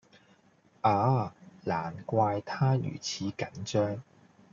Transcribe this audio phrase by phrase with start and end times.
[0.81, 1.35] 啊！
[1.63, 4.01] 難怪她如此緊張